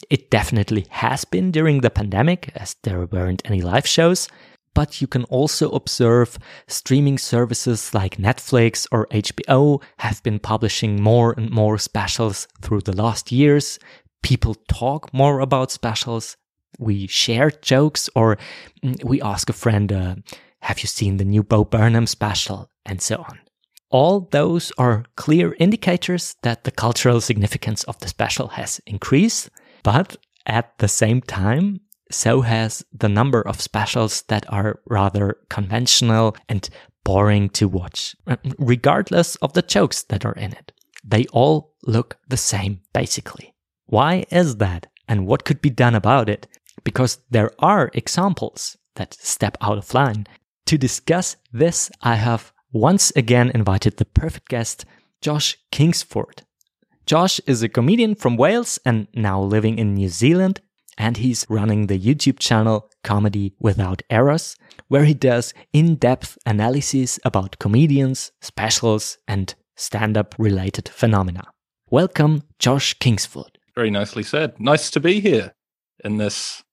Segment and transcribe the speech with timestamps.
[0.09, 4.29] It definitely has been during the pandemic, as there weren't any live shows,
[4.77, 11.33] but you can also observe streaming services like Netflix or HBO have been publishing more
[11.35, 13.79] and more specials through the last years.
[14.21, 16.37] People talk more about specials.
[16.77, 18.37] We share jokes or
[18.83, 20.15] mm, we ask a friend, uh,
[20.61, 22.69] have you seen the new Bo Burnham special?
[22.85, 23.39] And so on.
[23.89, 29.49] All those are clear indicators that the cultural significance of the special has increased,
[29.81, 36.35] but at the same time, so has the number of specials that are rather conventional
[36.47, 36.69] and
[37.03, 38.15] boring to watch,
[38.59, 40.71] regardless of the jokes that are in it.
[41.03, 43.53] They all look the same, basically.
[43.85, 44.87] Why is that?
[45.07, 46.47] And what could be done about it?
[46.83, 50.27] Because there are examples that step out of line.
[50.65, 54.85] To discuss this, I have once again invited the perfect guest,
[55.21, 56.43] Josh Kingsford.
[57.05, 60.59] Josh is a comedian from Wales and now living in New Zealand
[60.97, 64.55] and he's running the YouTube channel Comedy Without Errors,
[64.87, 71.43] where he does in depth analyses about comedians, specials, and stand up related phenomena.
[71.89, 73.59] Welcome, Josh Kingsford.
[73.75, 74.59] Very nicely said.
[74.59, 75.53] Nice to be here
[76.03, 76.63] in this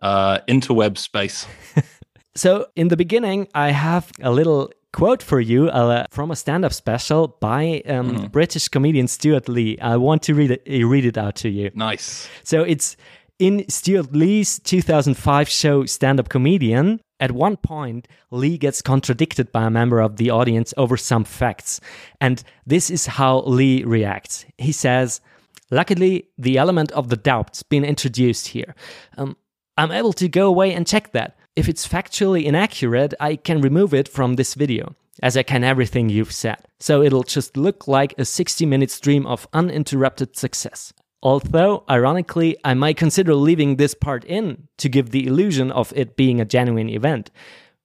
[0.00, 1.46] uh, interweb space.
[2.34, 6.72] so, in the beginning, I have a little quote for you uh, from a stand-up
[6.72, 8.32] special by um, mm.
[8.32, 9.78] British comedian Stewart Lee.
[9.78, 11.70] I want to read it, read it out to you.
[11.74, 12.28] Nice.
[12.42, 12.96] So it's
[13.40, 19.64] in Stewart Lee's 2005 show Stand Up Comedian, at one point, Lee gets contradicted by
[19.64, 21.80] a member of the audience over some facts.
[22.20, 24.44] And this is how Lee reacts.
[24.58, 25.20] He says,
[25.70, 28.74] Luckily, the element of the doubt's been introduced here.
[29.16, 29.36] Um,
[29.76, 31.38] I'm able to go away and check that.
[31.56, 36.08] If it's factually inaccurate, I can remove it from this video, as I can everything
[36.08, 36.58] you've said.
[36.78, 40.92] So it'll just look like a 60 minute stream of uninterrupted success.
[41.22, 46.16] Although, ironically, I might consider leaving this part in to give the illusion of it
[46.16, 47.30] being a genuine event.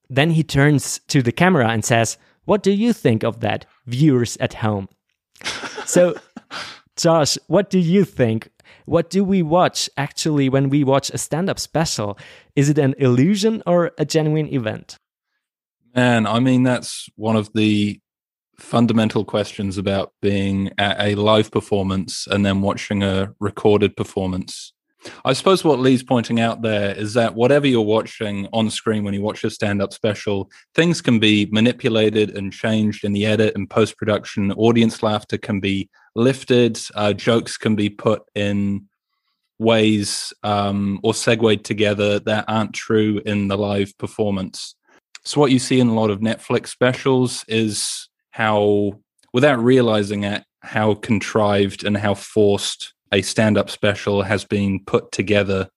[0.10, 4.38] Then he turns to the camera and says, What do you think of that, viewers
[4.38, 4.88] at home?
[5.86, 6.16] so,
[6.96, 8.50] Josh, what do you think?
[8.86, 12.18] What do we watch actually when we watch a stand up special?
[12.56, 14.98] Is it an illusion or a genuine event?
[15.94, 18.00] Man, I mean, that's one of the
[18.58, 24.74] fundamental questions about being at a live performance and then watching a recorded performance.
[25.24, 29.14] I suppose what Lee's pointing out there is that whatever you're watching on screen when
[29.14, 33.56] you watch a stand up special, things can be manipulated and changed in the edit
[33.56, 34.52] and post production.
[34.54, 38.88] Audience laughter can be lifted, uh, jokes can be put in
[39.60, 44.76] ways um, or segued together that aren't true in the live performance.
[45.24, 49.00] So, what you see in a lot of Netflix specials is how,
[49.32, 55.10] without realizing it, how contrived and how forced a stand up special has been put
[55.14, 55.70] together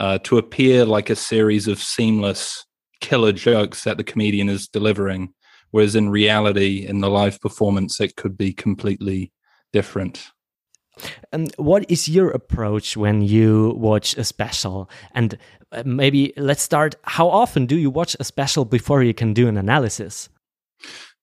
[0.00, 2.64] uh, to appear like a series of seamless
[3.02, 5.34] killer jokes that the comedian is delivering.
[5.70, 9.30] Whereas in reality, in the live performance, it could be completely
[9.74, 10.30] different.
[11.30, 14.88] And what is your approach when you watch a special?
[15.12, 15.36] And
[15.72, 16.96] uh, maybe let's start.
[17.02, 20.30] How often do you watch a special before you can do an analysis?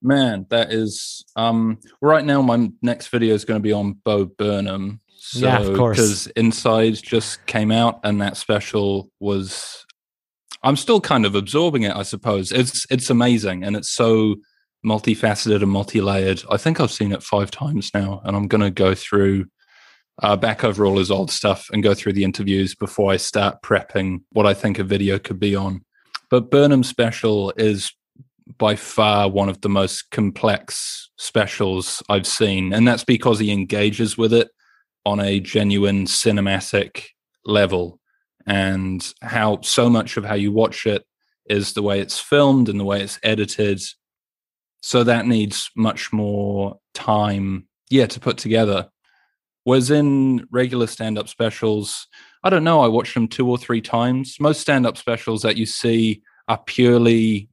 [0.01, 4.25] Man, that is um right now my next video is going to be on Bo
[4.25, 5.01] Burnham.
[5.17, 5.97] So, yeah, of course.
[5.97, 9.85] Because Inside just came out and that special was
[10.63, 12.51] I'm still kind of absorbing it, I suppose.
[12.51, 14.35] It's it's amazing and it's so
[14.85, 16.43] multifaceted and multi-layered.
[16.49, 19.45] I think I've seen it five times now, and I'm going to go through
[20.21, 23.61] uh, back over all his old stuff and go through the interviews before I start
[23.63, 25.83] prepping what I think a video could be on.
[26.29, 27.91] But Burnham Special is
[28.57, 34.17] by far one of the most complex specials I've seen, and that's because he engages
[34.17, 34.49] with it
[35.05, 37.05] on a genuine cinematic
[37.45, 37.99] level,
[38.45, 41.03] and how so much of how you watch it
[41.47, 43.81] is the way it's filmed and the way it's edited.
[44.81, 48.89] So that needs much more time, yeah, to put together.
[49.63, 52.07] Whereas in regular stand up specials,
[52.43, 54.37] I don't know, I watched them two or three times.
[54.39, 57.49] Most stand up specials that you see are purely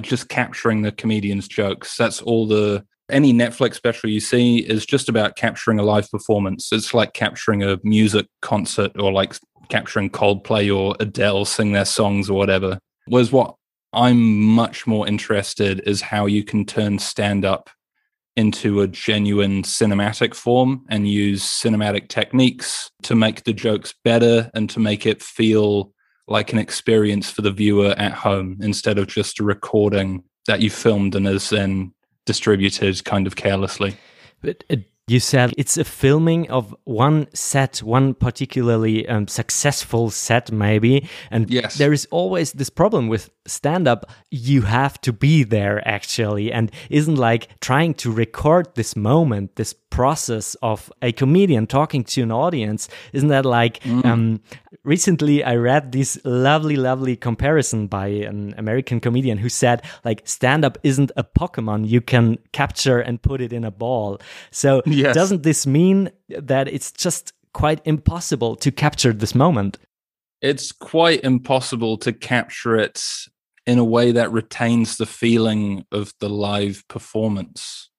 [0.00, 1.96] just capturing the comedian's jokes.
[1.96, 6.70] That's all the any Netflix special you see is just about capturing a live performance.
[6.72, 9.34] It's like capturing a music concert or like
[9.68, 12.78] capturing Coldplay or Adele sing their songs or whatever.
[13.06, 13.56] Whereas what
[13.92, 17.70] I'm much more interested is how you can turn stand up
[18.36, 24.68] into a genuine cinematic form and use cinematic techniques to make the jokes better and
[24.70, 25.92] to make it feel
[26.26, 30.70] like an experience for the viewer at home instead of just a recording that you
[30.70, 31.92] filmed and is then
[32.26, 33.96] distributed kind of carelessly.
[34.40, 34.76] But uh,
[35.06, 41.08] you said it's a filming of one set, one particularly um, successful set, maybe.
[41.30, 41.76] And yes.
[41.76, 44.10] there is always this problem with stand up.
[44.30, 49.74] You have to be there actually, and isn't like trying to record this moment, this
[49.90, 52.88] process of a comedian talking to an audience.
[53.12, 54.04] Isn't that like mm.
[54.04, 54.40] um,
[54.82, 60.64] recently I read this lovely, lovely comparison by an American comedian who said like stand
[60.64, 64.20] up isn't a Pokemon you can capture and put it in a ball.
[64.50, 65.14] So yes.
[65.14, 69.78] doesn't this mean that it's just quite impossible to capture this moment?
[70.42, 73.02] It's quite impossible to capture it
[73.66, 77.90] in a way that retains the feeling of the live performance.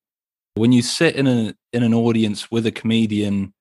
[0.55, 3.53] When you sit in a in an audience with a comedian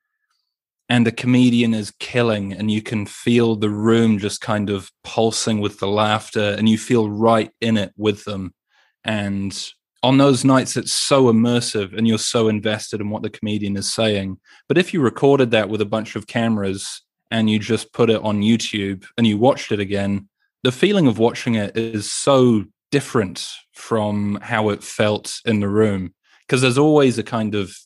[0.88, 5.60] and the comedian is killing and you can feel the room just kind of pulsing
[5.60, 8.54] with the laughter and you feel right in it with them
[9.02, 9.70] and
[10.02, 13.92] on those nights it's so immersive and you're so invested in what the comedian is
[13.92, 18.10] saying but if you recorded that with a bunch of cameras and you just put
[18.10, 20.28] it on YouTube and you watched it again
[20.64, 26.14] the feeling of watching it is so different from how it felt in the room
[26.40, 27.76] because there's always a kind of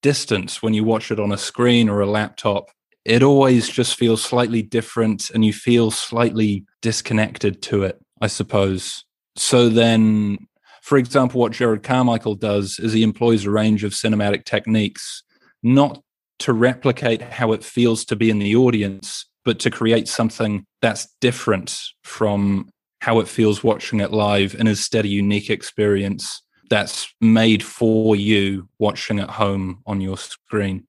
[0.00, 2.70] distance when you watch it on a screen or a laptop.
[3.04, 9.04] It always just feels slightly different and you feel slightly disconnected to it i suppose.
[9.36, 10.38] So then
[10.80, 15.22] for example, what jerrod Carmichael does is he employs a range of cinematic techniques,
[15.62, 16.00] not
[16.38, 21.06] to replicate how it feels to be in the audience, but to create something that's
[21.20, 22.68] different from
[23.00, 28.68] how it feels watching it live and instead a unique experience that's made for you
[28.80, 30.84] watching at home on your screen.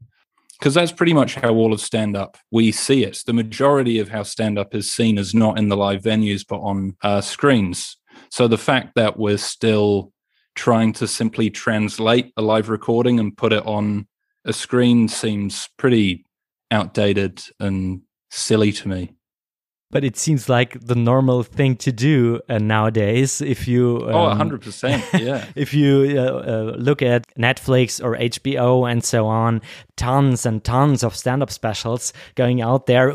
[0.57, 3.19] Because that's pretty much how all of stand up we see it.
[3.27, 6.57] The majority of how stand up is seen is not in the live venues, but
[6.57, 7.95] on uh, screens.
[8.31, 10.11] So the fact that we're still
[10.55, 14.07] trying to simply translate a live recording and put it on
[14.45, 16.25] a screen seems pretty
[16.71, 19.13] outdated and silly to me.
[19.89, 23.39] But it seems like the normal thing to do uh, nowadays.
[23.39, 25.45] If you oh, um, oh, hundred percent, yeah.
[25.55, 29.61] if you uh, uh, look at Netflix or HBO and so on,
[29.95, 33.13] tons and tons of stand-up specials going out there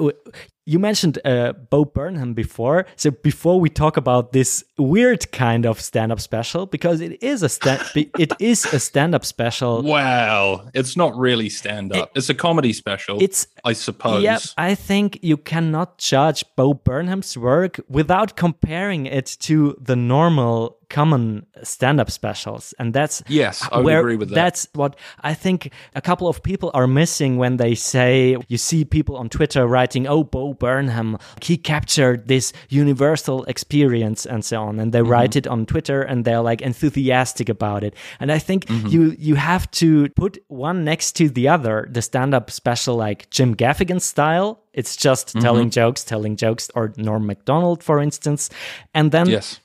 [0.65, 2.87] you mentioned uh, Bo Burnham before.
[2.97, 7.49] So before we talk about this weird kind of stand-up special, because it is a
[7.49, 9.83] stand, it is a stand-up special.
[9.83, 12.11] Well, it's not really stand-up.
[12.11, 13.21] It, it's a comedy special.
[13.21, 14.23] It's, I suppose.
[14.23, 20.79] Yeah, I think you cannot judge Bo Burnham's work without comparing it to the normal
[20.93, 24.35] common stand-up specials and that's yes I where agree with that.
[24.35, 28.85] that's what i think a couple of people are missing when they say you see
[28.85, 34.79] people on twitter writing oh bo burnham he captured this universal experience and so on
[34.79, 35.11] and they mm-hmm.
[35.13, 38.87] write it on twitter and they're like enthusiastic about it and i think mm-hmm.
[38.89, 43.57] you you have to put one next to the other the stand-up special like jim
[43.57, 45.41] gaffigan style it's just mm-hmm.
[45.41, 48.51] telling jokes telling jokes or norm macdonald for instance
[48.93, 49.62] and then yes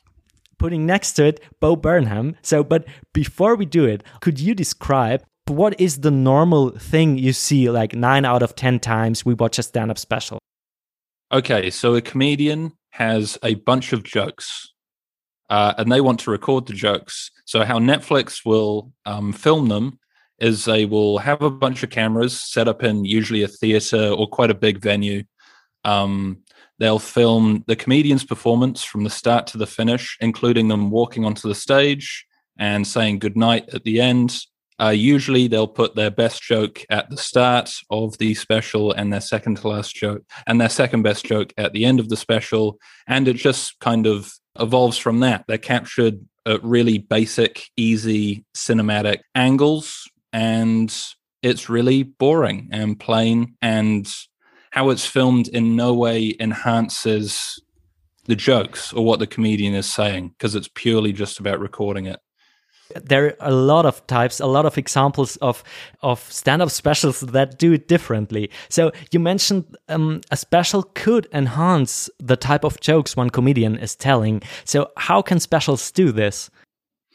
[0.59, 2.35] putting next to it Bo Burnham.
[2.41, 7.33] So, but before we do it, could you describe what is the normal thing you
[7.33, 10.39] see like nine out of 10 times we watch a stand up special?
[11.31, 14.73] Okay, so a comedian has a bunch of jokes
[15.49, 17.31] uh, and they want to record the jokes.
[17.45, 19.99] So, how Netflix will um, film them
[20.39, 24.27] is they will have a bunch of cameras set up in usually a theater or
[24.27, 25.23] quite a big venue.
[25.83, 26.43] Um,
[26.79, 31.48] They'll film the comedian's performance from the start to the finish, including them walking onto
[31.48, 32.25] the stage
[32.57, 34.39] and saying goodnight at the end.
[34.79, 39.22] Uh, usually, they'll put their best joke at the start of the special and their
[39.22, 42.77] second to last joke and their second best joke at the end of the special.
[43.07, 45.46] And it just kind of evolves from that.
[45.48, 50.96] They're captured at really basic, easy cinematic angles, and
[51.41, 53.55] it's really boring and plain.
[53.62, 54.07] And
[54.77, 57.60] how it's filmed in no way enhances
[58.25, 62.19] the jokes or what the comedian is saying because it's purely just about recording it.
[63.03, 65.63] There are a lot of types a lot of examples of
[66.03, 68.51] of stand-up specials that do it differently.
[68.69, 73.96] So you mentioned um, a special could enhance the type of jokes one comedian is
[73.96, 74.43] telling.
[74.63, 76.51] So how can specials do this?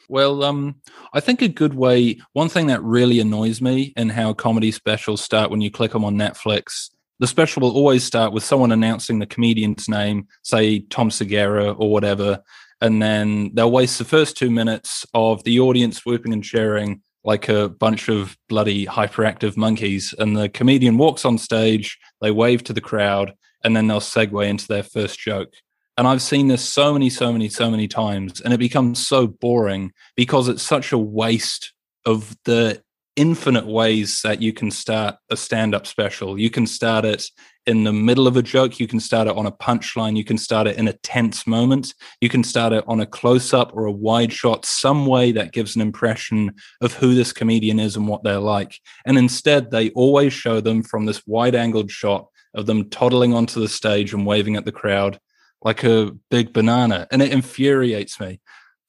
[0.09, 0.75] Well, um,
[1.15, 5.23] I think a good way, one thing that really annoys me in how comedy specials
[5.23, 6.91] start when you click them on Netflix,
[7.23, 11.89] the special will always start with someone announcing the comedian's name, say Tom Segura or
[11.89, 12.43] whatever,
[12.81, 17.49] and then they'll waste the first two minutes of the audience whooping and cheering like
[17.49, 20.13] a bunch of bloody hyperactive monkeys.
[20.19, 24.45] And the comedian walks on stage, they wave to the crowd, and then they'll segue
[24.45, 25.53] into their first joke.
[25.97, 29.29] And I've seen this so many, so many, so many times, and it becomes so
[29.29, 31.73] boring because it's such a waste
[32.05, 32.83] of the
[33.17, 36.39] infinite ways that you can start a stand up special.
[36.39, 37.25] You can start it
[37.67, 40.37] in the middle of a joke, you can start it on a punchline, you can
[40.39, 43.85] start it in a tense moment, you can start it on a close up or
[43.85, 48.09] a wide shot, some way that gives an impression of who this comedian is and
[48.09, 48.81] what they're like.
[49.07, 53.61] And instead, they always show them from this wide angled shot of them toddling onto
[53.61, 55.21] the stage and waving at the crowd
[55.63, 57.07] like a big banana.
[57.11, 58.41] And it infuriates me.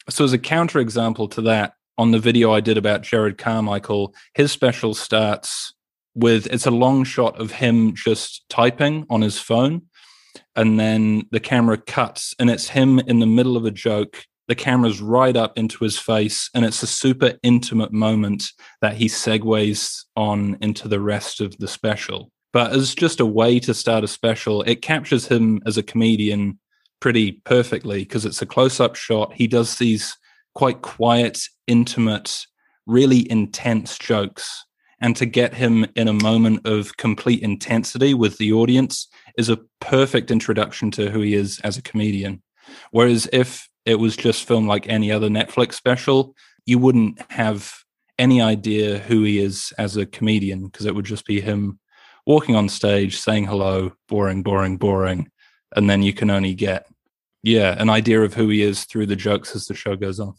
[0.10, 4.52] So, as a counterexample to that, on the video I did about Jerrod Carmichael, his
[4.52, 5.74] special starts
[6.16, 9.84] with it's a long shot of him just typing on his phone.
[10.56, 14.26] And then the camera cuts and it's him in the middle of a joke.
[14.48, 18.44] The camera's right up into his face, and it's a super intimate moment
[18.82, 22.30] that he segues on into the rest of the special.
[22.52, 26.60] But as just a way to start a special, it captures him as a comedian
[27.00, 29.34] pretty perfectly because it's a close up shot.
[29.34, 30.18] He does these
[30.54, 32.46] quite quiet, intimate,
[32.86, 34.66] really intense jokes.
[35.02, 39.08] And to get him in a moment of complete intensity with the audience
[39.38, 42.42] is a perfect introduction to who he is as a comedian.
[42.92, 47.74] Whereas if it was just filmed like any other Netflix special, you wouldn't have
[48.18, 51.80] any idea who he is as a comedian because it would just be him
[52.26, 55.30] walking on stage saying hello, boring, boring, boring.
[55.76, 56.88] And then you can only get,
[57.42, 60.36] yeah, an idea of who he is through the jokes as the show goes on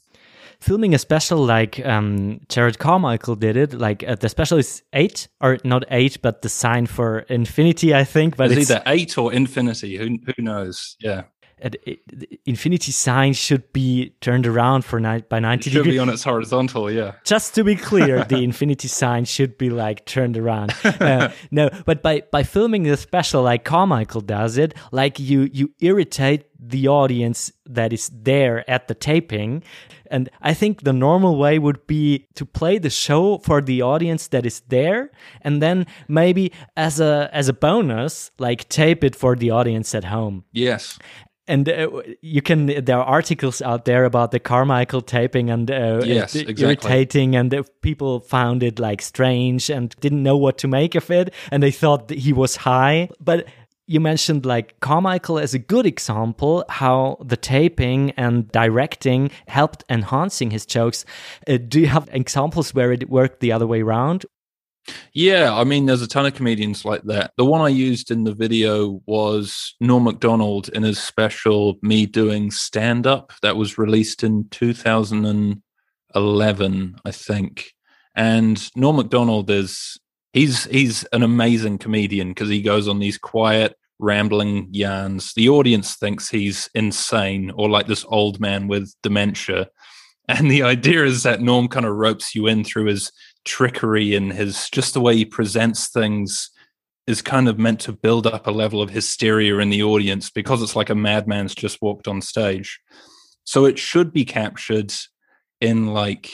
[0.65, 3.75] filming a special like um, Jerrod Carmichael did it.
[3.75, 8.05] Like uh, the special is eight or not eight, but the sign for infinity, I
[8.05, 8.37] think.
[8.37, 9.97] But it's, it's either eight or infinity.
[9.97, 10.97] Who who knows?
[11.01, 11.25] Yeah.
[11.59, 12.01] It,
[12.45, 15.95] infinity sign should be turned around for ni- by 90 it should degrees.
[15.95, 20.05] be on its horizontal yeah just to be clear the infinity sign should be like
[20.05, 25.19] turned around uh, no but by by filming the special like carmichael does it like
[25.19, 29.63] you you irritate the audience that is there at the taping.
[30.11, 34.29] And I think the normal way would be to play the show for the audience
[34.29, 35.11] that is there
[35.43, 40.05] and then maybe as a as a bonus like tape it for the audience at
[40.05, 40.45] home.
[40.53, 40.99] Yes
[41.47, 41.89] and uh,
[42.23, 46.65] you can there are articles out there about the carmichael taping and uh, yes, exactly.
[46.65, 51.11] irritating and uh, people found it like strange and didn't know what to make of
[51.11, 53.47] it and they thought he was high but
[53.87, 60.51] you mentioned like Carmichael as a good example how the taping and directing helped enhancing
[60.51, 61.05] his jokes.
[61.47, 64.25] Uh, do you have examples where it worked the other way around?
[65.13, 67.33] Yeah, I mean, there's a ton of comedians like that.
[67.37, 72.51] The one I used in the video was Norm Macdonald in his special Me Doing
[72.51, 77.73] Stand Up that was released in 2011, I think.
[78.15, 79.99] And Norm Macdonald is
[80.35, 85.95] he's he's an amazing comedian because he goes on these quiet rambling yarns the audience
[85.95, 89.69] thinks he's insane or like this old man with dementia
[90.29, 93.11] and the idea is that norm kind of ropes you in through his
[93.45, 96.51] trickery and his just the way he presents things
[97.07, 100.63] is kind of meant to build up a level of hysteria in the audience because
[100.63, 102.81] it's like a madman's just walked on stage
[103.45, 104.93] so it should be captured
[105.61, 106.31] in like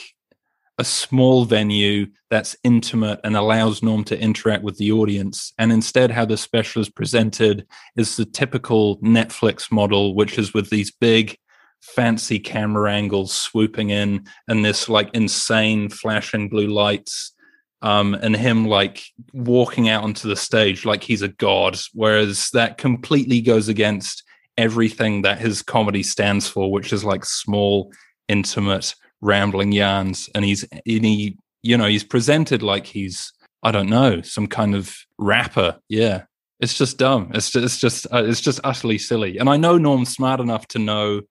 [0.77, 5.53] a small venue that's intimate and allows Norm to interact with the audience.
[5.59, 10.71] And instead, how the special is presented is the typical Netflix model, which is with
[10.71, 11.37] these big,
[11.81, 17.33] fancy camera angles swooping in and this like insane flashing blue lights.
[17.81, 22.77] um, and him like walking out onto the stage like he's a god, whereas that
[22.77, 24.23] completely goes against
[24.57, 27.91] everything that his comedy stands for, which is like small,
[28.27, 30.29] intimate, rambling yarns.
[30.35, 33.33] And he's and he, you know, he's presented like he's
[33.63, 35.79] I don't know some kind of rapper.
[35.89, 36.23] Yeah,
[36.59, 37.31] it's just dumb.
[37.33, 39.39] It's just, it's just uh, it's just utterly silly.
[39.39, 41.21] And I know Norm's smart enough to know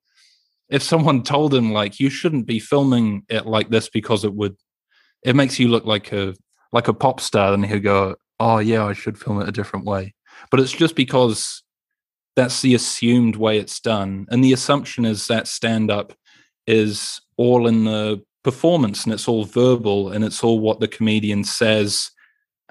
[0.71, 4.57] if someone told him like you shouldn't be filming it like this because it would
[5.23, 6.35] it makes you look like a
[6.73, 9.85] like a pop star, then he'll go, "Oh yeah, I should film it a different
[9.85, 10.15] way."
[10.51, 11.63] But it's just because
[12.37, 16.15] that's the assumed way it's done, and the assumption is that stand up
[16.67, 21.45] is all in the performance and it's all verbal and it's all what the comedian
[21.45, 22.11] says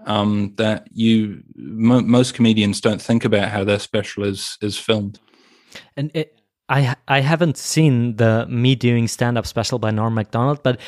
[0.05, 5.19] um, that you most comedians don't think about how their special is is filmed
[5.95, 6.38] and it,
[6.69, 10.79] I I haven't seen the me doing stand up special by Norm Macdonald, but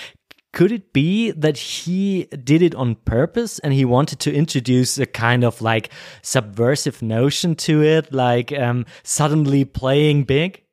[0.53, 5.05] could it be that he did it on purpose and he wanted to introduce a
[5.05, 5.89] kind of like
[6.21, 10.63] subversive notion to it like um, suddenly playing big?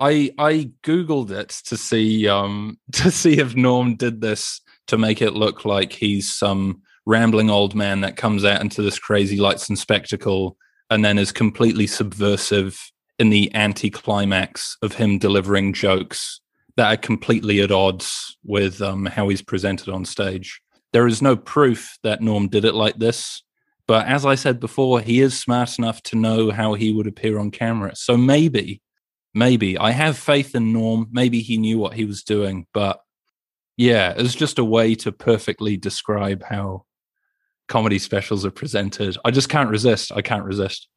[0.00, 5.22] I i googled it to see um to see if norm did this to make
[5.22, 9.68] it look like he's some rambling old man that comes out into this crazy lights
[9.68, 10.56] and spectacle
[10.90, 16.40] and then is completely subversive in the anticlimax of him delivering jokes
[16.76, 20.60] that are completely at odds with um, how he's presented on stage.
[20.92, 23.42] There is no proof that Norm did it like this,
[23.86, 27.38] but as I said before, he is smart enough to know how he would appear
[27.38, 27.94] on camera.
[27.94, 28.80] So maybe,
[29.34, 31.08] maybe I have faith in Norm.
[31.10, 33.00] Maybe he knew what he was doing, but
[33.76, 36.84] yeah, it's just a way to perfectly describe how
[37.68, 39.16] comedy specials are presented.
[39.24, 40.12] I just can't resist.
[40.12, 40.88] I can't resist.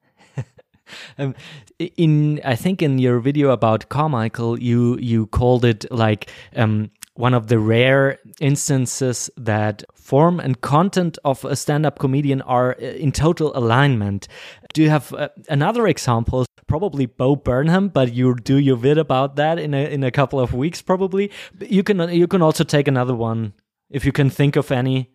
[1.18, 1.36] um,
[1.80, 7.34] in I think in your video about Carmichael, you you called it like um, one
[7.34, 13.12] of the rare instances that form and content of a stand-up comedian are uh, in
[13.12, 14.28] total alignment.
[14.74, 16.46] Do you have uh, another example?
[16.68, 20.40] Probably Bo Burnham, but you do your vid about that in a in a couple
[20.40, 21.32] of weeks, probably.
[21.60, 23.54] You can you can also take another one
[23.90, 25.12] if you can think of any.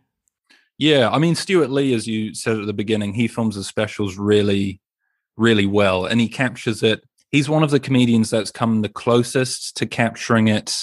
[0.79, 4.17] Yeah, I mean Stewart Lee, as you said at the beginning, he films his specials
[4.17, 4.81] really
[5.37, 7.03] really well and he captures it.
[7.31, 10.77] He's one of the comedians that's come the closest to capturing it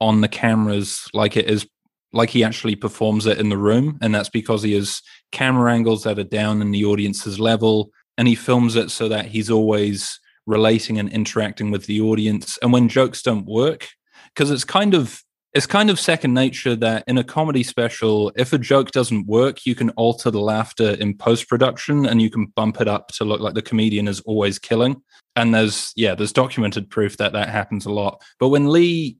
[0.00, 1.66] on the cameras like it is
[2.12, 5.00] like he actually performs it in the room and that's because he has
[5.30, 9.26] camera angles that are down in the audience's level and he films it so that
[9.26, 13.88] he's always relating and interacting with the audience and when jokes don't work
[14.34, 15.22] because it's kind of
[15.54, 19.66] it's kind of second nature that in a comedy special, if a joke doesn't work,
[19.66, 23.24] you can alter the laughter in post production and you can bump it up to
[23.24, 25.02] look like the comedian is always killing.
[25.36, 28.22] And there's, yeah, there's documented proof that that happens a lot.
[28.38, 29.18] But when Lee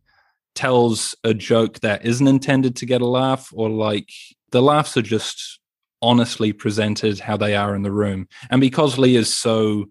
[0.55, 4.11] tells a joke that isn't intended to get a laugh, or like
[4.51, 5.61] the laughs are just
[6.01, 8.29] honestly presented how they are in the room.
[8.51, 9.87] And because Lee is so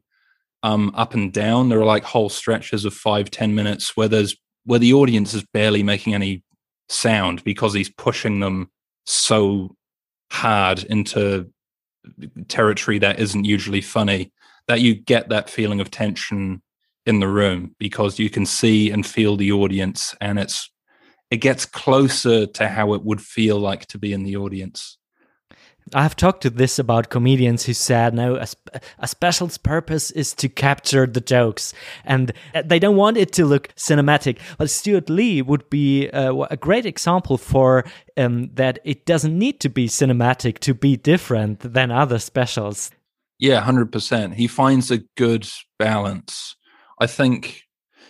[0.63, 4.35] um, up and down, there are like whole stretches of five, ten minutes where there's
[4.65, 6.43] where the audience is barely making any
[6.89, 8.69] sound because he's pushing them
[9.05, 9.75] so
[10.31, 11.49] hard into
[12.47, 14.31] territory that isn't usually funny
[14.67, 16.61] that you get that feeling of tension
[17.05, 20.71] in the room because you can see and feel the audience and it's
[21.29, 24.97] it gets closer to how it would feel like to be in the audience
[25.93, 28.47] I've talked to this about comedians who said, no, a,
[28.99, 31.73] a, special's purpose is to capture the jokes.
[32.05, 34.39] And uh, they don't want it to look cinematic.
[34.57, 37.85] But Stewart Lee would be uh, a great example for
[38.17, 42.91] um, that it doesn't need to be cinematic to be different than other specials.
[43.39, 44.35] Yeah, 100%.
[44.35, 45.47] He finds a good
[45.79, 46.55] balance.
[46.99, 47.63] I think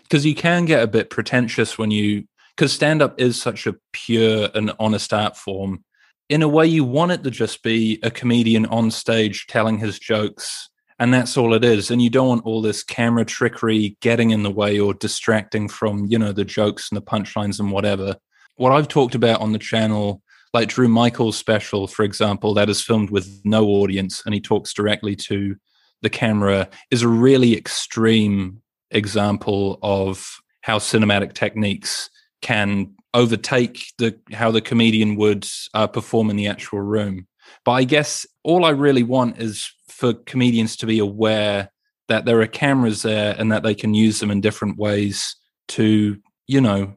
[0.04, 3.78] because you can get a bit pretentious when you, because stand up is such a
[3.94, 5.86] pure and honest art form
[6.32, 10.00] in a way you want it to just be a comedian on stage telling his
[10.00, 11.90] jokes and that's all it is.
[11.90, 16.06] And you don't want all this camera trickery getting in the way or distracting from
[16.06, 18.16] you know the jokes and the punchlines and whatever.
[18.56, 20.22] What i've talked about on the channel
[20.54, 24.74] like drew michael's special for example that is filmed with no audience and he talks
[24.74, 25.56] directly to
[26.02, 32.10] the camera is a really extreme example of how cinematic techniques
[32.42, 37.28] can overtake the how the comedian would uh, perform in the actual room.
[37.66, 41.70] But I guess all I really want is for comedians to be aware
[42.08, 45.36] that there are cameras there and that they can use them in different ways
[45.70, 46.96] to, you know,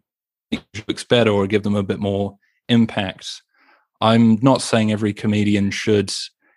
[0.50, 2.36] make jokes better or give them a bit more
[2.68, 3.42] impact.
[4.00, 6.12] I'm not saying every comedian should,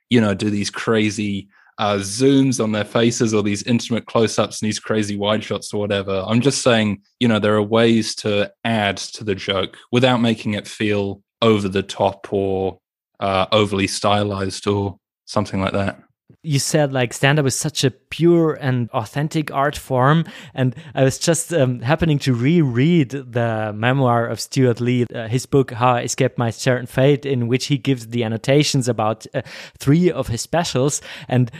[0.09, 4.67] you know, do these crazy uh, zooms on their faces or these intimate close-ups and
[4.67, 6.23] these crazy wide shots or whatever.
[6.27, 10.53] I'm just saying, you know, there are ways to add to the joke without making
[10.53, 12.79] it feel over the top or
[13.19, 16.01] uh, overly stylized or something like that
[16.43, 20.23] you said like stand up is such a pure and authentic art form
[20.53, 25.45] and i was just um, happening to reread the memoir of stewart lee uh, his
[25.45, 29.41] book how i escaped my certain fate in which he gives the annotations about uh,
[29.77, 31.51] three of his specials and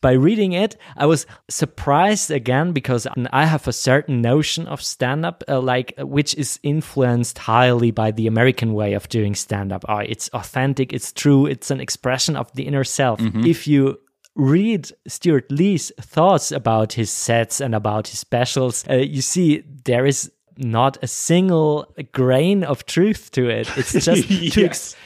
[0.00, 5.26] by reading it, I was surprised again because I have a certain notion of stand
[5.26, 9.84] up, uh, like which is influenced highly by the American way of doing stand up.
[9.88, 13.18] Uh, it's authentic, it's true, it's an expression of the inner self.
[13.18, 13.44] Mm-hmm.
[13.44, 13.98] If you
[14.38, 20.06] read Stewart Lee's thoughts about his sets and about his specials, uh, you see there
[20.06, 23.68] is not a single grain of truth to it.
[23.76, 24.96] It's just yes.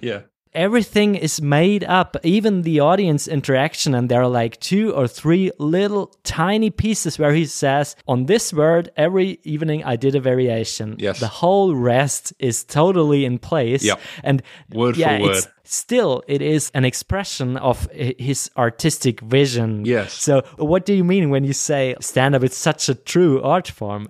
[0.00, 0.20] yeah
[0.54, 3.94] everything is made up, even the audience interaction.
[3.94, 8.52] And there are like two or three little tiny pieces where he says, On this
[8.52, 10.96] word, every evening I did a variation.
[10.98, 11.20] Yes.
[11.20, 13.84] The whole rest is totally in place.
[13.84, 14.00] Yep.
[14.22, 15.44] And word yeah, for word.
[15.64, 19.84] Still, it is an expression of his artistic vision.
[19.84, 20.12] Yes.
[20.12, 23.68] So, what do you mean when you say stand up is such a true art
[23.68, 24.08] form?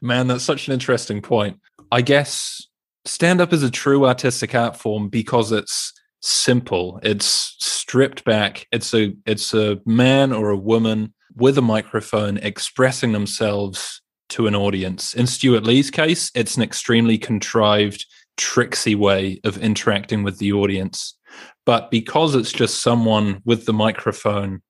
[0.00, 1.60] Man, that's such an interesting point.
[1.92, 2.66] I guess
[3.06, 7.00] stand up is a true artistic art form because it's simple.
[7.02, 8.66] It's stripped back.
[8.72, 14.54] It's a it's a man or a woman with a microphone expressing themselves to an
[14.54, 15.14] audience.
[15.14, 21.16] In stewart lee's case it's an extremely contrived tricksy way of interacting with the audience.
[21.64, 24.62] But because it's just someone with the microphone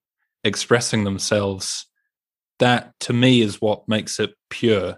[0.44, 1.86] expressing themselves
[2.58, 4.96] that to me is what makes it pure.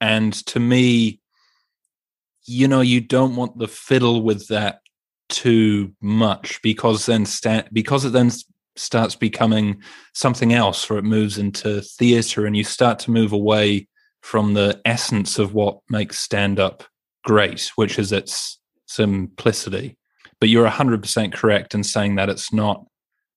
[0.00, 1.20] And to me
[2.48, 4.80] you know you don't want the fiddle with that
[5.28, 8.30] too much because then sta- because it then
[8.76, 9.82] starts becoming
[10.14, 13.86] something else or it moves into theater and you start to move away
[14.22, 16.84] from the essence of what makes stand up
[17.24, 19.96] great which is its simplicity.
[20.40, 22.84] But you're 100% correct in saying that it's not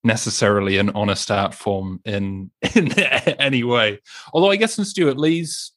[0.04, 2.92] necessarily an honest art form in in
[3.40, 4.00] any way.
[4.34, 5.72] Although i guess in stewart lee's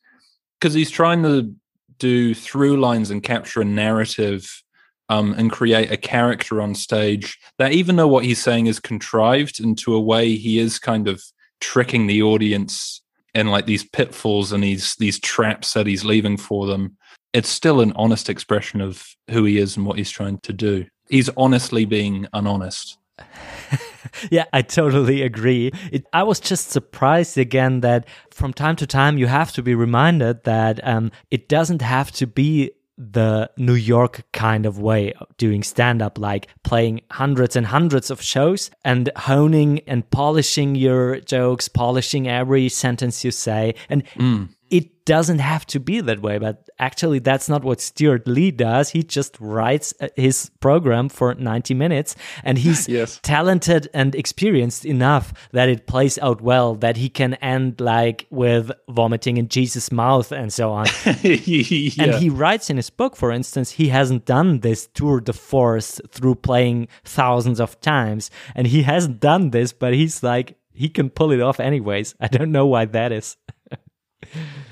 [0.60, 1.54] because he's trying to
[1.98, 4.62] do through lines and capture a narrative
[5.08, 9.60] um, and create a character on stage that even though what he's saying is contrived
[9.60, 11.22] into a way he is kind of
[11.60, 13.02] tricking the audience
[13.34, 16.96] in like these pitfalls and these these traps that he's leaving for them
[17.34, 20.86] it's still an honest expression of who he is and what he's trying to do.
[21.10, 22.96] He's honestly being unhonest
[24.30, 25.72] yeah, I totally agree.
[25.92, 29.74] It, I was just surprised again that from time to time you have to be
[29.74, 35.36] reminded that um, it doesn't have to be the New York kind of way of
[35.36, 41.18] doing stand up, like playing hundreds and hundreds of shows and honing and polishing your
[41.20, 43.74] jokes, polishing every sentence you say.
[43.88, 48.26] And mm it doesn't have to be that way but actually that's not what stewart
[48.26, 53.20] lee does he just writes uh, his program for 90 minutes and he's yes.
[53.22, 58.70] talented and experienced enough that it plays out well that he can end like with
[58.88, 60.86] vomiting in jesus mouth and so on
[61.22, 62.02] yeah.
[62.02, 66.00] and he writes in his book for instance he hasn't done this tour de force
[66.10, 71.10] through playing thousands of times and he hasn't done this but he's like he can
[71.10, 73.36] pull it off anyways i don't know why that is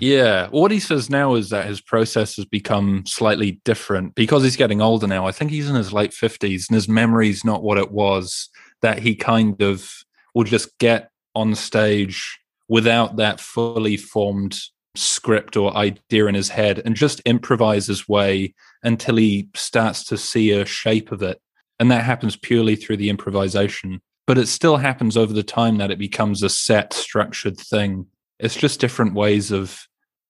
[0.03, 0.49] yeah.
[0.49, 4.83] What he says now is that his process has become slightly different because he's getting
[4.83, 5.29] older now.
[5.29, 8.49] I think he's in his late 50s and his memory's not what it was,
[8.81, 9.93] that he kind of
[10.35, 14.59] will just get on stage without that fully formed
[14.97, 20.19] script or idea in his head and just improvise his way until he starts to
[20.19, 21.41] see a shape of it.
[21.79, 24.01] And that happens purely through the improvisation.
[24.27, 28.07] But it still happens over the time that it becomes a set, structured thing
[28.43, 29.87] it's just different ways of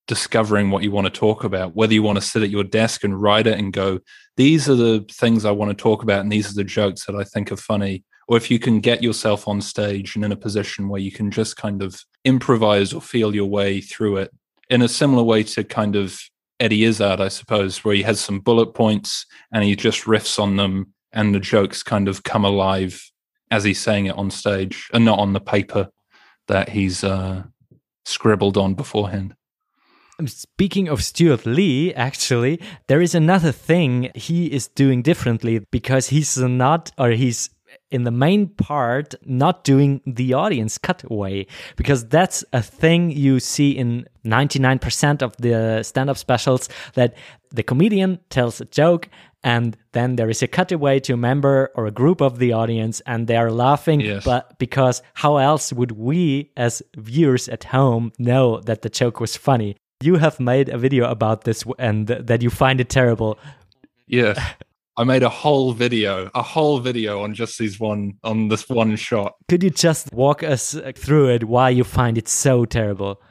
[0.08, 3.04] discovering what you want to talk about whether you want to sit at your desk
[3.04, 3.98] and write it and go
[4.36, 7.14] these are the things i want to talk about and these are the jokes that
[7.14, 10.36] i think are funny or if you can get yourself on stage and in a
[10.36, 14.32] position where you can just kind of improvise or feel your way through it
[14.70, 16.18] in a similar way to kind of
[16.58, 20.56] eddie izzard i suppose where he has some bullet points and he just riffs on
[20.56, 23.02] them and the jokes kind of come alive
[23.52, 25.88] as he's saying it on stage and not on the paper
[26.48, 27.42] that he's uh,
[28.04, 29.34] scribbled on beforehand.
[30.18, 36.08] Um, speaking of Stewart Lee, actually, there is another thing he is doing differently because
[36.08, 37.50] he's not, or he's
[37.90, 41.46] in the main part not doing the audience cutaway
[41.76, 47.14] because that's a thing you see in 99% of the stand-up specials that
[47.50, 49.08] the comedian tells a joke
[49.44, 53.00] and then there is a cutaway to a member or a group of the audience
[53.06, 54.24] and they are laughing yes.
[54.24, 59.36] but because how else would we as viewers at home know that the joke was
[59.36, 63.38] funny you have made a video about this and that you find it terrible
[64.06, 64.38] yes
[64.96, 68.94] I made a whole video, a whole video on just these one on this one
[68.96, 69.36] shot.
[69.48, 71.44] Could you just walk us through it?
[71.44, 73.22] Why you find it so terrible?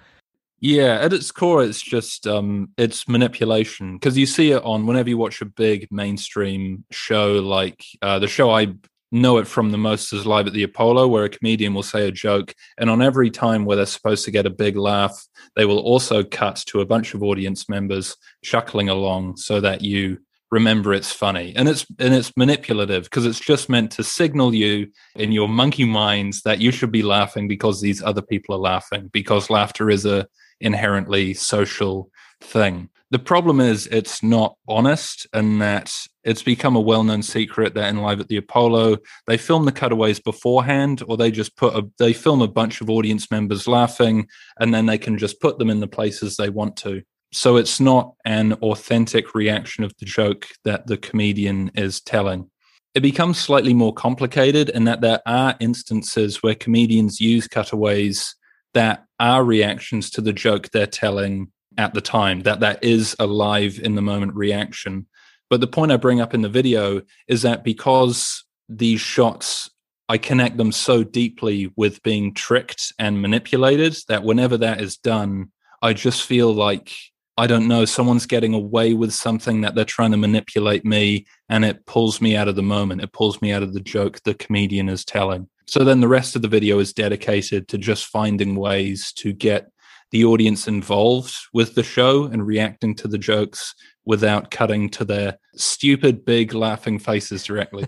[0.60, 5.10] Yeah, at its core, it's just um, it's manipulation because you see it on whenever
[5.10, 8.74] you watch a big mainstream show like uh, the show I
[9.12, 12.08] know it from the most is live at the Apollo, where a comedian will say
[12.08, 15.66] a joke, and on every time where they're supposed to get a big laugh, they
[15.66, 20.18] will also cut to a bunch of audience members chuckling along so that you
[20.52, 21.54] remember it's funny.
[21.56, 25.86] And it's and it's manipulative because it's just meant to signal you in your monkey
[25.86, 30.06] minds that you should be laughing because these other people are laughing because laughter is
[30.06, 30.28] a
[30.60, 32.90] inherently social thing.
[33.10, 35.92] The problem is it's not honest and that
[36.24, 37.74] it's become a well-known secret.
[37.74, 38.98] That in live at the apollo.
[39.28, 42.90] They film the cutaways beforehand or they just put a they film a bunch of
[42.90, 44.28] audience members laughing
[44.60, 47.02] and then they can just put them in the places they want to.
[47.34, 52.50] So it's not an authentic reaction of the joke that the comedian is telling.
[52.94, 58.36] It becomes slightly more complicated in that there are instances where comedians use cutaways
[58.74, 63.26] that are reactions to the joke they're telling at the time that that is a
[63.26, 65.08] live in the moment reaction
[65.52, 69.70] but the point i bring up in the video is that because these shots
[70.10, 75.52] i connect them so deeply with being tricked and manipulated that whenever that is done
[75.84, 76.92] i just feel like
[77.38, 81.66] i don't know someone's getting away with something that they're trying to manipulate me and
[81.66, 83.02] it pulls me out of the moment.
[83.02, 85.50] It pulls me out of the joke the comedian is telling.
[85.68, 89.70] So then the rest of the video is dedicated to just finding ways to get
[90.12, 93.74] the audience involved with the show and reacting to the jokes
[94.06, 97.86] without cutting to their stupid big laughing faces directly.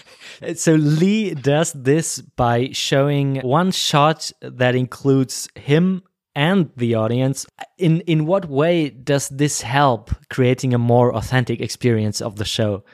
[0.54, 6.02] so Lee does this by showing one shot that includes him
[6.34, 7.46] and the audience.
[7.78, 12.84] In in what way does this help creating a more authentic experience of the show?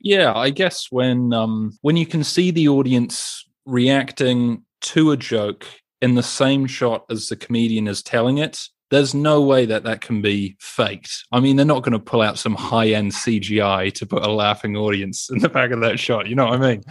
[0.00, 5.66] Yeah, I guess when um when you can see the audience reacting to a joke
[6.00, 8.58] in the same shot as the comedian is telling it,
[8.90, 11.24] there's no way that that can be faked.
[11.30, 14.30] I mean, they're not going to pull out some high end CGI to put a
[14.30, 16.26] laughing audience in the back of that shot.
[16.26, 16.82] You know what I mean?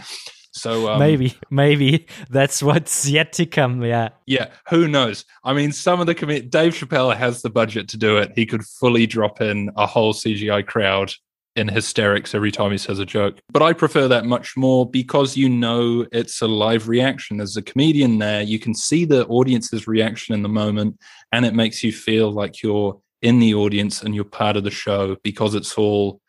[0.52, 3.84] So um, maybe, maybe that's what's yet to come.
[3.84, 4.48] Yeah, yeah.
[4.68, 5.24] Who knows?
[5.44, 8.32] I mean, some of the com- Dave Chappelle has the budget to do it.
[8.34, 11.12] He could fully drop in a whole CGI crowd
[11.56, 13.38] in hysterics every time he says a joke.
[13.52, 17.38] But I prefer that much more because you know it's a live reaction.
[17.38, 18.42] There's a comedian there.
[18.42, 20.98] You can see the audience's reaction in the moment,
[21.32, 24.70] and it makes you feel like you're in the audience and you're part of the
[24.70, 26.20] show because it's all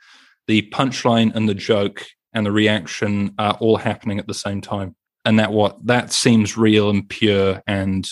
[0.48, 4.96] the punchline and the joke and the reaction are all happening at the same time.
[5.24, 8.08] And that what that seems real and pure and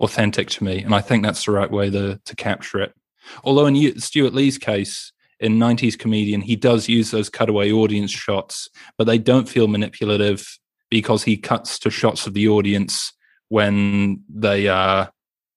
[0.00, 0.82] authentic to me.
[0.82, 2.92] And I think that's the right way to, to capture it.
[3.44, 8.68] Although in Stewart Lee's case, in 90s comedian, he does use those cutaway audience shots,
[8.98, 10.58] but they don't feel manipulative
[10.90, 13.12] because he cuts to shots of the audience
[13.48, 15.10] when they are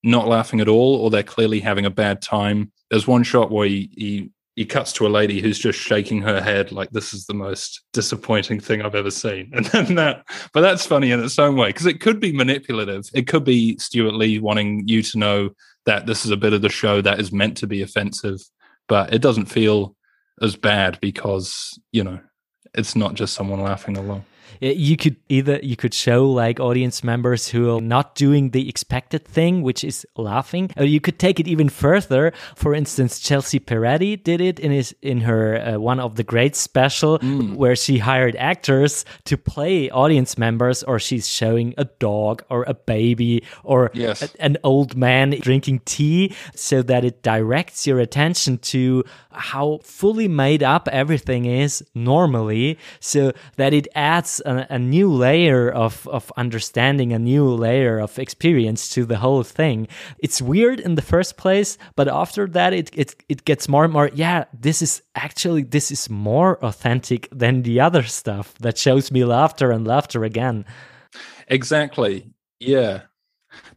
[0.04, 2.72] not laughing at all or they're clearly having a bad time.
[2.90, 6.42] There's one shot where he, he, he cuts to a lady who's just shaking her
[6.42, 9.52] head like this is the most disappointing thing I've ever seen.
[9.56, 13.06] And then that, but that's funny in its own way because it could be manipulative.
[13.14, 15.50] It could be Stewart Lee wanting you to know
[15.86, 18.42] that this is a bit of the show that is meant to be offensive
[18.88, 19.96] but it doesn't feel
[20.42, 22.20] as bad because you know
[22.74, 24.24] it's not just someone laughing along
[24.60, 29.26] you could either you could show like audience members who are not doing the expected
[29.26, 34.22] thing which is laughing or you could take it even further for instance chelsea peretti
[34.22, 37.56] did it in his in her uh, one of the great special mm.
[37.56, 42.74] where she hired actors to play audience members or she's showing a dog or a
[42.74, 44.22] baby or yes.
[44.22, 50.28] a, an old man drinking tea so that it directs your attention to how fully
[50.28, 56.32] made up everything is normally so that it adds a, a, new layer of, of
[56.38, 59.88] understanding, a new layer of experience to the whole thing.
[60.20, 63.94] It's weird in the first place, but after that, it, it, it gets more and
[63.94, 69.12] more, yeah, this is actually, this is more authentic than the other stuff that shows
[69.12, 70.66] me laughter and laughter again.
[71.48, 72.32] Exactly.
[72.60, 73.02] Yeah.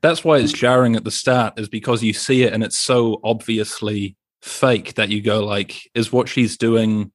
[0.00, 3.20] That's why it's jarring at the start, is because you see it and it's so
[3.22, 7.12] obviously fake that you go like, is what she's doing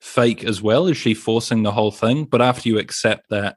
[0.00, 0.86] fake as well?
[0.86, 2.24] Is she forcing the whole thing?
[2.24, 3.56] But after you accept that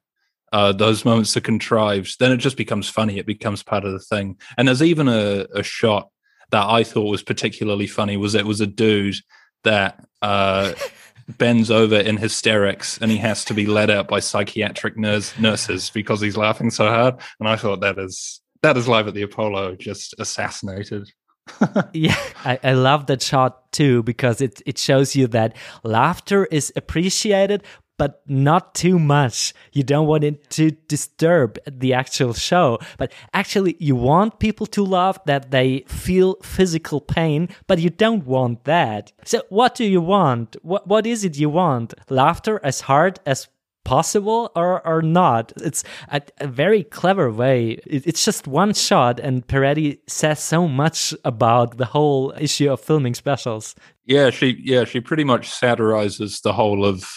[0.52, 3.18] uh, those moments are contrived, then it just becomes funny.
[3.18, 4.38] It becomes part of the thing.
[4.58, 6.10] And there's even a, a shot
[6.52, 9.16] that I thought was particularly funny was it was a dude
[9.64, 10.74] that uh,
[11.38, 15.90] bends over in hysterics and he has to be led out by psychiatric nurse, nurses
[15.90, 17.16] because he's laughing so hard.
[17.40, 21.12] And I thought that is that is live at the Apollo just assassinated.
[21.94, 26.72] yeah, I, I love that shot too because it it shows you that laughter is
[26.76, 27.64] appreciated,
[27.98, 29.54] but not too much.
[29.72, 34.84] You don't want it to disturb the actual show, but actually you want people to
[34.84, 39.12] laugh that they feel physical pain, but you don't want that.
[39.26, 40.56] So what do you want?
[40.62, 41.94] What what is it you want?
[42.10, 43.48] Laughter as hard as
[43.84, 47.80] possible or or not it's a, a very clever way.
[47.86, 52.80] It, it's just one shot and peretti says so much about the whole issue of
[52.80, 53.76] filming specials.
[54.06, 57.10] Yeah she yeah she pretty much satirizes the whole of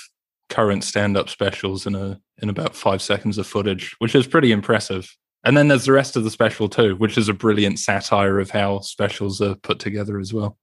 [0.49, 5.17] current stand-up specials in a in about five seconds of footage which is pretty impressive.
[5.45, 8.51] And then there's the rest of the special too which is a brilliant satire of
[8.51, 10.59] how specials are put together as well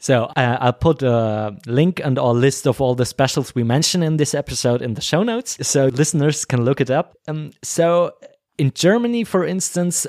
[0.00, 4.02] so uh, I'll put a link and a list of all the specials we mention
[4.02, 7.14] in this episode in the show notes, so listeners can look it up.
[7.28, 8.12] Um, so
[8.58, 10.06] in Germany, for instance,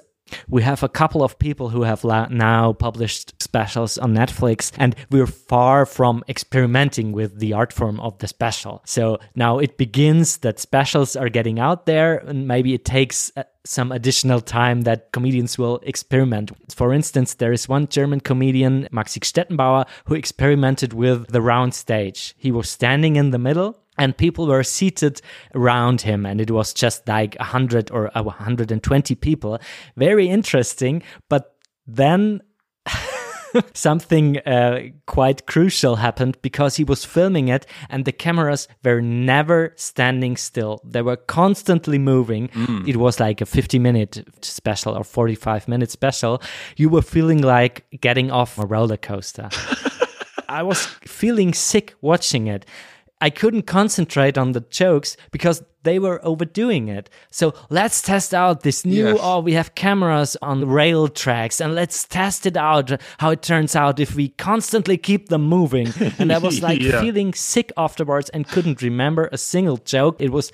[0.48, 5.28] we have a couple of people who have now published specials on Netflix, and we're
[5.28, 8.82] far from experimenting with the art form of the special.
[8.86, 13.44] So now it begins that specials are getting out there, and maybe it takes uh,
[13.64, 16.52] some additional time that comedians will experiment.
[16.74, 22.34] For instance, there is one German comedian, Maxi Gstettenbauer, who experimented with the round stage.
[22.38, 25.22] He was standing in the middle and people were seated
[25.54, 29.60] around him and it was just like 100 or 120 people
[29.96, 32.42] very interesting but then
[33.74, 39.74] something uh, quite crucial happened because he was filming it and the cameras were never
[39.76, 40.82] standing still.
[40.84, 42.48] They were constantly moving.
[42.50, 42.88] Mm.
[42.88, 46.42] It was like a 50 minute special or 45 minute special.
[46.78, 49.50] You were feeling like getting off a roller coaster.
[50.50, 52.66] I was feeling sick watching it.
[53.22, 57.10] I couldn't concentrate on the jokes because they were overdoing it.
[57.30, 59.20] So let's test out this new, yes.
[59.22, 63.76] oh, we have cameras on rail tracks and let's test it out how it turns
[63.76, 65.92] out if we constantly keep them moving.
[66.20, 67.02] And I was like yeah.
[67.02, 70.18] feeling sick afterwards and couldn't remember a single joke.
[70.20, 70.52] It was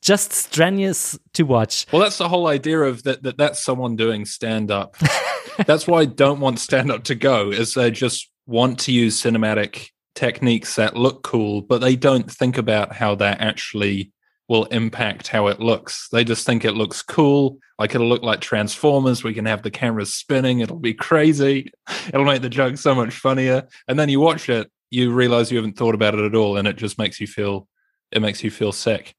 [0.00, 1.86] just strenuous to watch.
[1.92, 4.96] Well, that's the whole idea of that, that that's someone doing stand up.
[5.66, 9.20] that's why I don't want stand up to go, is they just want to use
[9.20, 14.12] cinematic techniques that look cool, but they don't think about how that actually
[14.48, 16.08] will impact how it looks.
[16.12, 19.24] They just think it looks cool, like it'll look like Transformers.
[19.24, 21.72] We can have the cameras spinning, it'll be crazy,
[22.08, 23.66] it'll make the joke so much funnier.
[23.88, 26.68] And then you watch it, you realize you haven't thought about it at all, and
[26.68, 27.68] it just makes you feel
[28.10, 29.14] it makes you feel sick.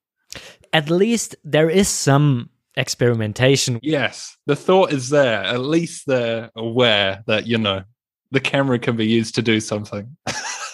[0.72, 3.80] At least there is some experimentation.
[3.82, 5.44] Yes, the thought is there.
[5.44, 7.84] At least they're aware that, you know,
[8.32, 10.16] the camera can be used to do something.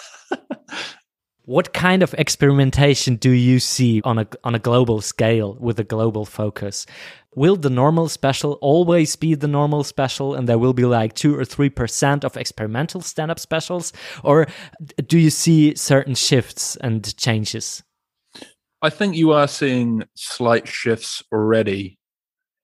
[1.51, 5.83] what kind of experimentation do you see on a on a global scale with a
[5.83, 6.85] global focus?
[7.35, 11.35] Will the normal special always be the normal special and there will be like 2
[11.35, 13.91] or 3% of experimental stand-up specials
[14.23, 14.47] or
[15.07, 17.83] do you see certain shifts and changes?
[18.81, 21.99] I think you are seeing slight shifts already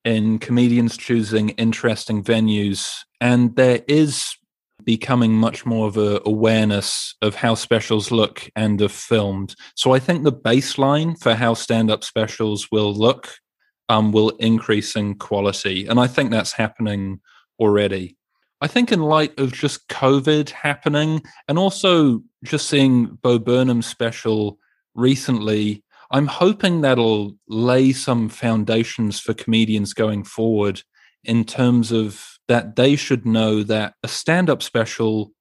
[0.06, 4.38] in comedians choosing interesting venues and there is
[4.88, 9.54] becoming much more of a awareness of how specials look and are filmed.
[9.76, 13.36] So I think the baseline for how stand-up specials will look
[13.90, 17.20] um, will increase in quality, and I think that's happening
[17.60, 18.16] already.
[18.62, 24.58] I think in light of just COVID happening, and also just seeing Bo Burnham's special
[24.96, 30.82] recently, I'm hoping that'll lay some foundations for comedians going forward
[31.26, 35.32] in terms of that they should know that a stand up special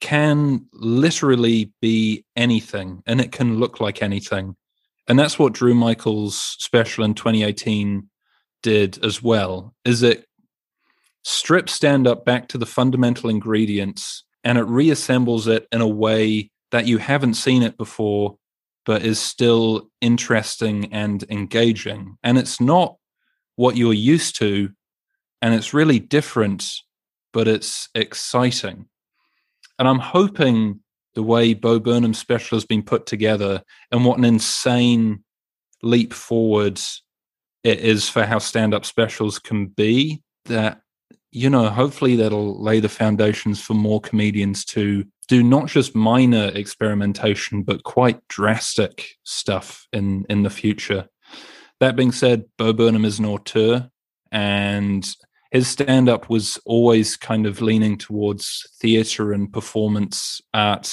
[0.00, 4.56] can literally be anything and it can look like anything.
[5.08, 8.08] And that's what Drew Michael's special in 2018
[8.62, 10.26] did as well, is it
[11.22, 16.50] strips stand up back to the fundamental ingredients and it reassembles it in a way
[16.70, 18.36] that you haven't seen it before,
[18.84, 22.16] but is still interesting and engaging.
[22.22, 22.96] And it's not
[23.56, 24.70] what you're used to
[25.44, 26.72] and it's really different,
[27.34, 28.86] but it's exciting.
[29.78, 30.80] And I'm hoping
[31.14, 35.22] the way Bo Burnham's special has been put together and what an insane
[35.82, 36.80] leap forward
[37.62, 40.80] it is for how stand up specials can be that
[41.30, 46.50] you know hopefully that'll lay the foundations for more comedians to do not just minor
[46.54, 51.06] experimentation but quite drastic stuff in in the future
[51.80, 53.90] that being said bo burnham is an auteur
[54.32, 55.16] and
[55.54, 60.92] his stand up was always kind of leaning towards theater and performance art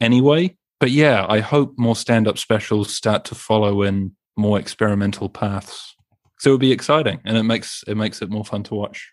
[0.00, 0.56] anyway.
[0.80, 5.94] But yeah, I hope more stand up specials start to follow in more experimental paths.
[6.40, 9.12] So it would be exciting and it makes it makes it more fun to watch.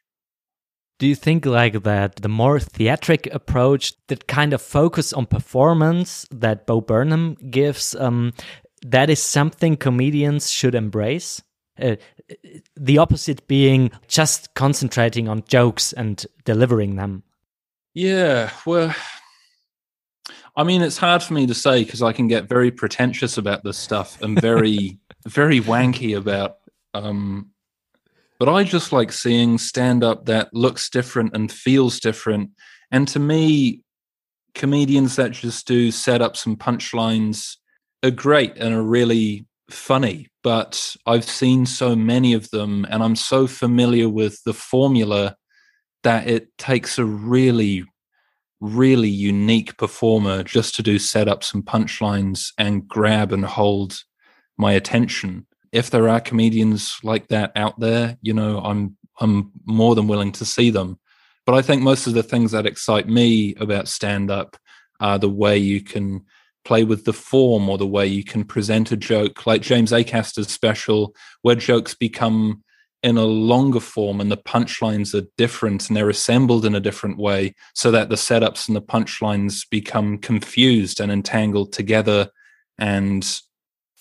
[0.97, 6.25] Do you think like that the more theatric approach, that kind of focus on performance
[6.31, 8.33] that Bo Burnham gives, um,
[8.81, 11.39] that is something comedians should embrace?
[11.81, 11.95] Uh,
[12.75, 17.23] the opposite being just concentrating on jokes and delivering them.
[17.93, 18.95] Yeah, well,
[20.55, 23.63] I mean, it's hard for me to say because I can get very pretentious about
[23.63, 26.57] this stuff and very, very wanky about.
[26.93, 27.51] Um,
[28.39, 32.51] but I just like seeing stand up that looks different and feels different.
[32.91, 33.81] And to me,
[34.53, 37.57] comedians that just do setups and punchlines
[38.03, 40.27] are great and are really funny.
[40.43, 45.35] But I've seen so many of them and I'm so familiar with the formula
[46.03, 47.85] that it takes a really,
[48.59, 54.03] really unique performer just to do setups and punchlines and grab and hold
[54.57, 55.45] my attention.
[55.71, 60.31] If there are comedians like that out there, you know, I'm I'm more than willing
[60.33, 60.99] to see them.
[61.45, 64.57] But I think most of the things that excite me about stand up
[64.99, 66.25] are the way you can
[66.63, 70.49] play with the form or the way you can present a joke, like James Acaster's
[70.49, 72.63] special, where jokes become
[73.03, 77.17] in a longer form and the punchlines are different and they're assembled in a different
[77.17, 82.29] way so that the setups and the punchlines become confused and entangled together
[82.77, 83.39] and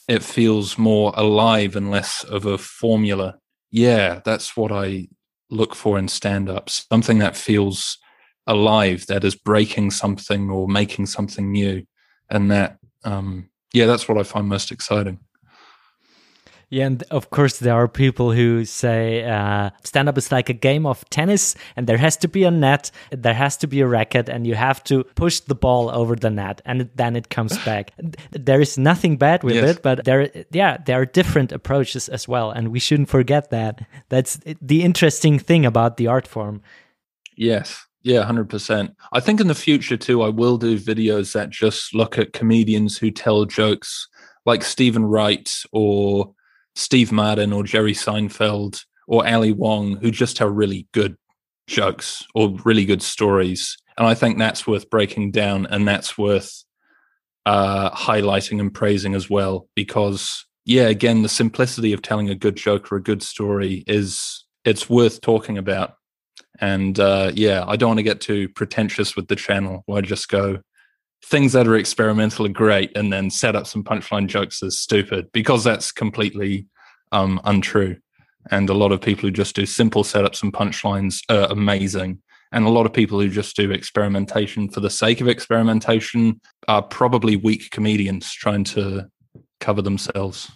[0.08, 3.36] it feels more alive and less of a formula.
[3.70, 5.08] Yeah that's what i
[5.48, 7.98] look for in stand-ups something that feels
[8.46, 11.84] alive that is breaking something or making something new
[12.30, 15.18] and that um yeah that's what i find most exciting
[16.70, 20.54] yeah, and of course there are people who say uh, stand up is like a
[20.54, 23.88] game of tennis, and there has to be a net, there has to be a
[23.88, 27.58] racket, and you have to push the ball over the net, and then it comes
[27.64, 27.92] back.
[28.30, 29.76] there is nothing bad with yes.
[29.76, 33.84] it, but there, yeah, there are different approaches as well, and we shouldn't forget that.
[34.08, 36.62] That's the interesting thing about the art form.
[37.36, 38.94] Yes, yeah, 100%.
[39.12, 42.96] I think in the future too, I will do videos that just look at comedians
[42.96, 44.08] who tell jokes
[44.46, 46.32] like Steven Wright or
[46.74, 51.16] Steve Martin or Jerry Seinfeld or Ali Wong who just tell really good
[51.66, 53.76] jokes or really good stories.
[53.98, 56.64] And I think that's worth breaking down and that's worth
[57.44, 59.68] uh, highlighting and praising as well.
[59.74, 64.46] Because, yeah, again, the simplicity of telling a good joke or a good story is
[64.64, 65.94] it's worth talking about.
[66.60, 70.02] And uh, yeah, I don't want to get too pretentious with the channel where I
[70.02, 70.60] just go,
[71.24, 75.30] things that are experimental are great and then set up some punchline jokes is stupid
[75.32, 76.66] because that's completely
[77.12, 77.96] um, untrue.
[78.50, 82.20] And a lot of people who just do simple setups and punchlines are amazing.
[82.52, 86.82] And a lot of people who just do experimentation for the sake of experimentation are
[86.82, 89.06] probably weak comedians trying to
[89.60, 90.50] cover themselves.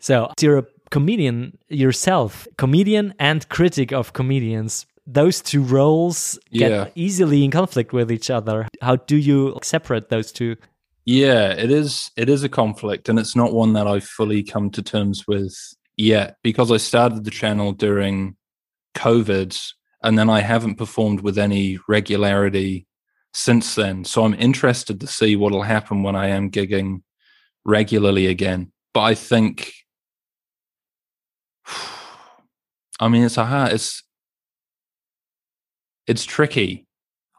[0.00, 6.88] So you're a comedian yourself, comedian and critic of comedians those two roles get yeah.
[6.94, 8.68] easily in conflict with each other.
[8.80, 10.56] How do you separate those two?
[11.04, 14.70] Yeah, it is it is a conflict and it's not one that I've fully come
[14.70, 15.54] to terms with
[15.96, 18.36] yet because I started the channel during
[18.96, 22.86] COVID and then I haven't performed with any regularity
[23.34, 24.04] since then.
[24.04, 27.02] So I'm interested to see what'll happen when I am gigging
[27.64, 28.72] regularly again.
[28.94, 29.74] But I think
[32.98, 34.03] I mean it's a hard it's
[36.06, 36.86] it's tricky.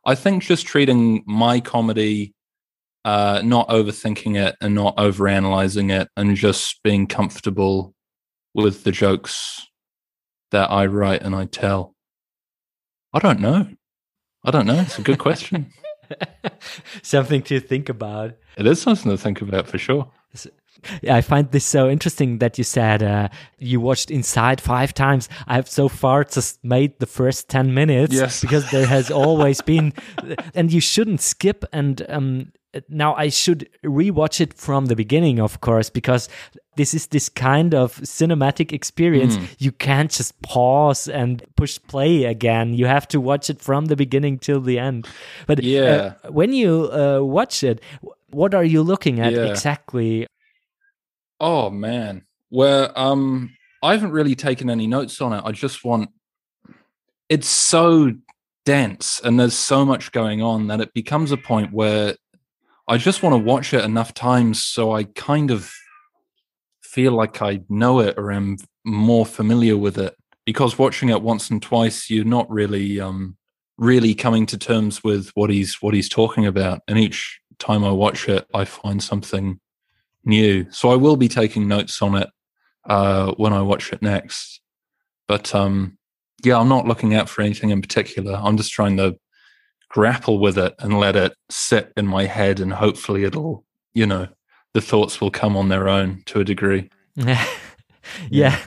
[0.05, 2.33] I think just treating my comedy,
[3.03, 7.93] uh, not overthinking it and not overanalyzing it, and just being comfortable
[8.53, 9.67] with the jokes
[10.51, 11.95] that I write and I tell.
[13.13, 13.67] I don't know.
[14.43, 14.79] I don't know.
[14.79, 15.71] It's a good question.
[17.01, 18.35] something to think about.
[18.57, 20.11] It is something to think about for sure.
[21.09, 25.29] I find this so interesting that you said uh, you watched Inside five times.
[25.47, 28.41] I have so far just made the first 10 minutes yes.
[28.45, 29.93] because there has always been,
[30.55, 31.65] and you shouldn't skip.
[31.71, 32.51] And um,
[32.89, 36.29] now I should rewatch it from the beginning, of course, because
[36.75, 39.37] this is this kind of cinematic experience.
[39.37, 39.55] Mm.
[39.59, 42.73] You can't just pause and push play again.
[42.73, 45.07] You have to watch it from the beginning till the end.
[45.47, 46.13] But uh, yeah.
[46.23, 47.81] Uh, when you uh, watch it,
[48.29, 49.45] what are you looking at yeah.
[49.45, 50.27] exactly?
[51.39, 52.25] Oh man.
[52.49, 55.43] Where um I haven't really taken any notes on it.
[55.45, 56.09] I just want
[57.29, 58.13] it's so
[58.65, 62.15] dense and there's so much going on that it becomes a point where
[62.87, 65.71] I just want to watch it enough times so I kind of
[66.83, 70.15] feel like I know it or am more familiar with it.
[70.45, 73.37] Because watching it once and twice, you're not really um
[73.77, 76.81] really coming to terms with what he's what he's talking about.
[76.87, 79.59] And each time I watch it, I find something
[80.25, 80.69] new.
[80.71, 82.29] So I will be taking notes on it
[82.89, 84.61] uh, when I watch it next.
[85.27, 85.97] But um,
[86.43, 88.33] yeah, I'm not looking out for anything in particular.
[88.33, 89.17] I'm just trying to
[89.89, 94.27] grapple with it and let it sit in my head, and hopefully, it'll, you know,
[94.73, 96.89] the thoughts will come on their own to a degree.
[97.15, 97.45] yeah.
[98.29, 98.59] yeah.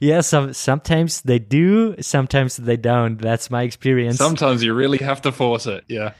[0.00, 3.20] Yeah, some sometimes they do, sometimes they don't.
[3.20, 4.16] That's my experience.
[4.16, 5.84] Sometimes you really have to force it.
[5.86, 6.12] Yeah.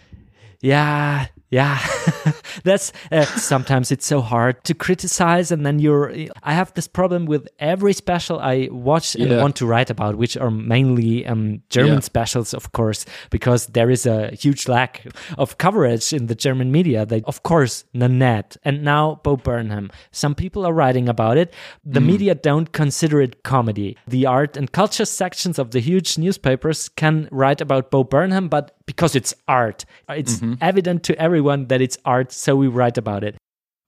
[0.61, 1.79] Yeah, yeah
[2.65, 7.25] that's uh, sometimes it's so hard to criticize and then you're i have this problem
[7.25, 9.41] with every special i watch and yeah.
[9.41, 12.01] want to write about which are mainly um, german yeah.
[12.01, 15.07] specials of course because there is a huge lack
[15.39, 20.35] of coverage in the german media they of course nanette and now bo burnham some
[20.35, 22.07] people are writing about it the mm.
[22.07, 27.29] media don't consider it comedy the art and culture sections of the huge newspapers can
[27.31, 30.55] write about bo burnham but because it's art it's mm-hmm.
[30.61, 33.37] evident to everyone everyone that it's art, so we write about it.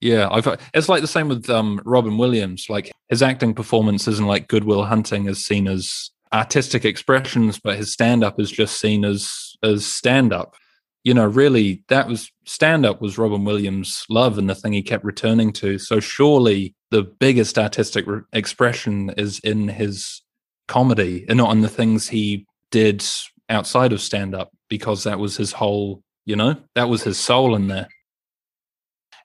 [0.01, 2.67] Yeah, I've, it's like the same with um, Robin Williams.
[2.69, 7.77] Like his acting performance isn't like Good Will Hunting is seen as artistic expressions, but
[7.77, 10.55] his stand up is just seen as as stand up.
[11.03, 14.83] You know, really, that was stand up was Robin Williams' love and the thing he
[14.83, 15.79] kept returning to.
[15.79, 20.23] So surely the biggest artistic re- expression is in his
[20.69, 23.05] comedy and not in the things he did
[23.49, 27.55] outside of stand up because that was his whole you know, that was his soul
[27.55, 27.89] in there.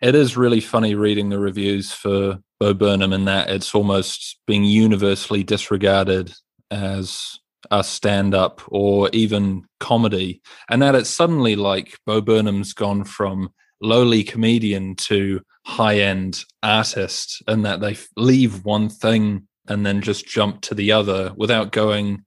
[0.01, 4.63] It is really funny reading the reviews for Bo Burnham in that it's almost being
[4.63, 6.33] universally disregarded
[6.71, 7.39] as
[7.69, 10.41] a stand up or even comedy.
[10.69, 13.49] And that it's suddenly like Bo Burnham's gone from
[13.81, 20.25] lowly comedian to high end artist, and that they leave one thing and then just
[20.25, 22.23] jump to the other without going,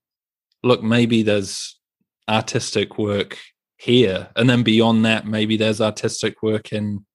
[0.62, 1.79] look, maybe there's
[2.29, 3.39] artistic work
[3.87, 4.28] here.
[4.34, 7.07] And then beyond that maybe there's artistic work in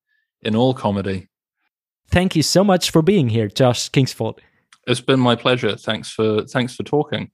[0.41, 1.27] in all comedy.
[2.09, 4.41] Thank you so much for being here josh kingsford.
[4.87, 5.75] It's been my pleasure.
[5.75, 7.31] Thanks for thanks for talking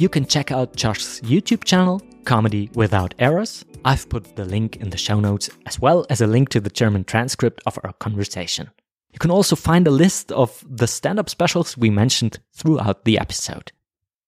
[0.00, 3.66] You can check out Josh's YouTube channel, Comedy Without Errors.
[3.84, 6.70] I've put the link in the show notes, as well as a link to the
[6.70, 8.70] German transcript of our conversation.
[9.12, 13.18] You can also find a list of the stand up specials we mentioned throughout the
[13.18, 13.72] episode.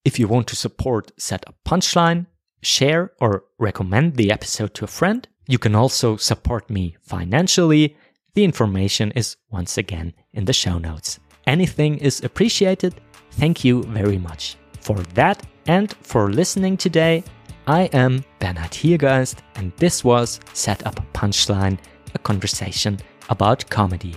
[0.04, 2.26] If you want to support Set Up Punchline,
[2.60, 7.96] share or recommend the episode to a friend, you can also support me financially.
[8.34, 11.18] The information is once again in the show notes.
[11.46, 13.00] Anything is appreciated.
[13.30, 17.24] Thank you very much for that and for listening today.
[17.66, 21.78] I am Bernhard Hiergeist, and this was Set Up Punchline,
[22.14, 22.98] a conversation
[23.30, 24.14] about comedy.